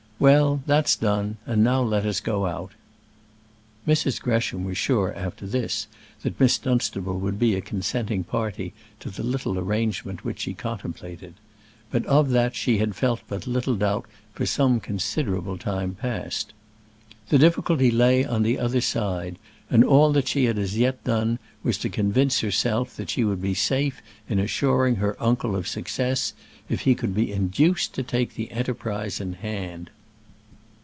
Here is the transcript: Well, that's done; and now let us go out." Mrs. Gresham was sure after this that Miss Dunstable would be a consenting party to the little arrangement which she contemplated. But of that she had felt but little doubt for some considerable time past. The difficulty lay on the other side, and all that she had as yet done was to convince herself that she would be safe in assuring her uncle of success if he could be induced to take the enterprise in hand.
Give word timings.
Well, 0.21 0.61
that's 0.67 0.95
done; 0.95 1.37
and 1.47 1.63
now 1.63 1.81
let 1.81 2.05
us 2.05 2.19
go 2.19 2.45
out." 2.45 2.73
Mrs. 3.87 4.21
Gresham 4.21 4.63
was 4.65 4.77
sure 4.77 5.11
after 5.15 5.47
this 5.47 5.87
that 6.21 6.39
Miss 6.39 6.59
Dunstable 6.59 7.19
would 7.19 7.39
be 7.39 7.55
a 7.55 7.61
consenting 7.61 8.23
party 8.23 8.71
to 8.99 9.09
the 9.09 9.23
little 9.23 9.57
arrangement 9.57 10.23
which 10.23 10.41
she 10.41 10.53
contemplated. 10.53 11.33
But 11.89 12.05
of 12.05 12.29
that 12.29 12.55
she 12.55 12.77
had 12.77 12.95
felt 12.95 13.21
but 13.27 13.47
little 13.47 13.75
doubt 13.75 14.05
for 14.31 14.45
some 14.45 14.79
considerable 14.79 15.57
time 15.57 15.95
past. 15.95 16.53
The 17.29 17.39
difficulty 17.39 17.89
lay 17.89 18.23
on 18.23 18.43
the 18.43 18.59
other 18.59 18.81
side, 18.81 19.39
and 19.71 19.83
all 19.83 20.11
that 20.11 20.27
she 20.27 20.45
had 20.45 20.59
as 20.59 20.77
yet 20.77 21.03
done 21.03 21.39
was 21.63 21.79
to 21.79 21.89
convince 21.89 22.41
herself 22.41 22.95
that 22.95 23.09
she 23.09 23.23
would 23.23 23.41
be 23.41 23.55
safe 23.55 24.03
in 24.29 24.37
assuring 24.37 24.97
her 24.97 25.17
uncle 25.19 25.55
of 25.55 25.67
success 25.67 26.33
if 26.69 26.81
he 26.81 26.93
could 26.93 27.15
be 27.15 27.31
induced 27.31 27.95
to 27.95 28.03
take 28.03 28.35
the 28.35 28.51
enterprise 28.51 29.19
in 29.19 29.33
hand. 29.33 29.89